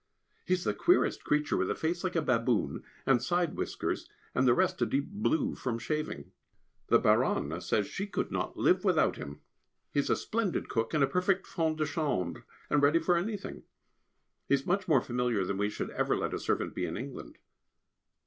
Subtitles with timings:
[0.47, 4.47] He is the queerest creature, with a face like a baboon, and side whiskers, and
[4.47, 6.31] the rest a deep blue from shaving.
[6.87, 9.41] The Baronne says she could not live without him;
[9.93, 13.61] he is a splendid cook, and a perfect femme de chambre, and ready for anything.
[14.47, 17.37] He is much more familiar than we should ever let a servant be in England.